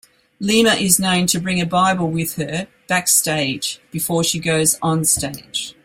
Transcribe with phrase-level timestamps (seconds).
[0.39, 5.75] Lima is known to bring a Bible with her backstage before she goes onstage.